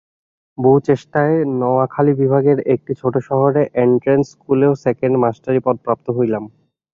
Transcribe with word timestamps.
বহু 0.57 0.77
চেষ্টায় 0.87 1.35
নওয়াখালি 1.59 2.13
বিভাগের 2.21 2.57
একটি 2.73 2.91
ছোটো 3.01 3.19
শহরে 3.29 3.61
এন্ট্রেন্স 3.83 4.25
স্কুলের 4.33 4.73
সেকেণ্ড 4.83 5.15
মাস্টারি 5.23 5.59
পদ 5.65 5.75
প্রাপ্ত 5.85 6.07
হইলাম। 6.17 6.43